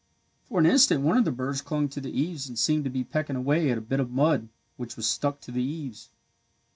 [0.49, 3.03] For an instant one of the birds clung to the eaves and seemed to be
[3.03, 6.09] pecking away at a bit of mud which was stuck to the eaves.